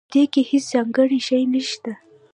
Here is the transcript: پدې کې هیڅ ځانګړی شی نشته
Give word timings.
پدې 0.09 0.23
کې 0.33 0.41
هیڅ 0.49 0.63
ځانګړی 0.71 1.19
شی 1.27 1.41
نشته 1.53 1.91